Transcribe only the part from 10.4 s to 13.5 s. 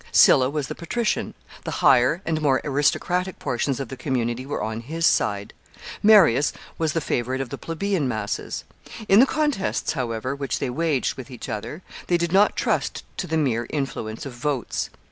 they waged with each other, they did not trust to the